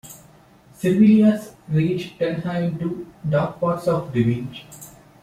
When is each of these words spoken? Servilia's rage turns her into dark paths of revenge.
Servilia's 0.73 1.53
rage 1.69 2.17
turns 2.17 2.43
her 2.43 2.59
into 2.63 3.05
dark 3.29 3.59
paths 3.59 3.87
of 3.87 4.11
revenge. 4.15 4.65